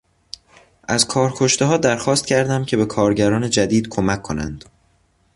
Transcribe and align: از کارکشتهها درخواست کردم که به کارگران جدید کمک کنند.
از 0.83 1.07
کارکشتهها 1.07 1.77
درخواست 1.77 2.27
کردم 2.27 2.65
که 2.65 2.77
به 2.77 2.85
کارگران 2.85 3.49
جدید 3.49 3.87
کمک 3.87 4.21
کنند. 4.21 4.65